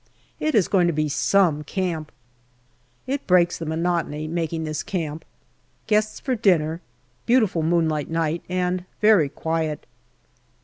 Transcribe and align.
It 0.39 0.55
is 0.55 0.67
going 0.67 0.87
to 0.87 0.93
be" 0.93 1.07
some" 1.29 1.63
camp. 1.63 2.11
It 3.05 3.27
breaks 3.27 3.59
the 3.59 3.67
monotony, 3.67 4.27
making 4.27 4.63
this 4.63 4.81
camp. 4.81 5.23
Guests 5.85 6.19
for 6.19 6.33
dinner. 6.33 6.81
Beautiful 7.27 7.61
moonlight 7.61 8.09
night 8.09 8.41
and 8.49 8.85
very 8.99 9.29
quiet. 9.29 9.85